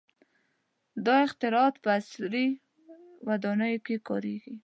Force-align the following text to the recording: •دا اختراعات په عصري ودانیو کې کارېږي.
•دا 1.05 1.15
اختراعات 1.27 1.75
په 1.83 1.89
عصري 1.97 2.47
ودانیو 3.27 3.83
کې 3.85 3.95
کارېږي. 4.07 4.53